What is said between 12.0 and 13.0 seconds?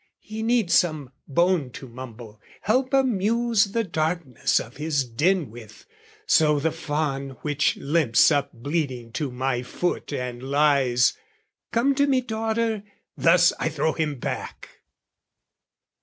me, daughter,